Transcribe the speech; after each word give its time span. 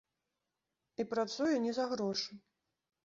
І 1.03 1.05
працуе 1.13 1.53
не 1.67 1.71
за 1.79 1.85
грошы. 1.93 2.31